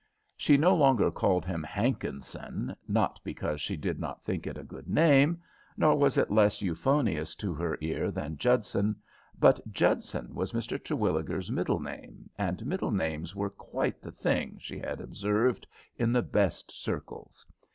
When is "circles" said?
16.71-17.45